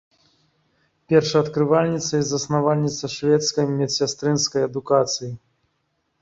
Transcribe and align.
Першаадкрывальніца 1.11 2.13
і 2.21 2.25
заснавальніца 2.31 3.11
шведскай 3.17 3.69
медсястрынскай 3.77 4.61
адукацыі. 4.71 5.31